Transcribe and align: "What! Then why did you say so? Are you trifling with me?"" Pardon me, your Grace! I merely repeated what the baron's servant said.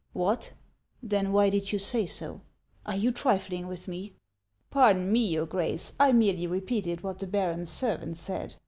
"What! 0.13 0.53
Then 1.03 1.31
why 1.31 1.51
did 1.51 1.71
you 1.71 1.77
say 1.77 2.07
so? 2.07 2.41
Are 2.87 2.95
you 2.95 3.11
trifling 3.11 3.67
with 3.67 3.87
me?"" 3.87 4.15
Pardon 4.71 5.11
me, 5.11 5.27
your 5.27 5.45
Grace! 5.45 5.93
I 5.99 6.11
merely 6.11 6.47
repeated 6.47 7.01
what 7.03 7.19
the 7.19 7.27
baron's 7.27 7.69
servant 7.69 8.17
said. 8.17 8.55